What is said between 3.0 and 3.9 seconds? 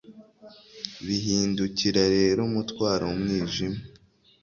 umwijima